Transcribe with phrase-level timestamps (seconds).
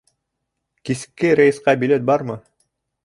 [0.89, 2.39] Киске рейсҡа билет бармы?